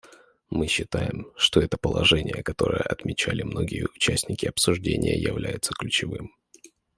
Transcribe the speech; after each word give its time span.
Мы 0.49 0.65
считаем, 0.65 1.31
что 1.37 1.61
это 1.61 1.77
положение, 1.77 2.41
которое 2.41 2.81
отмечали 2.81 3.43
многие 3.43 3.85
участники 3.93 4.47
обсуждения, 4.47 5.15
является 5.15 5.73
ключевым. 5.77 6.33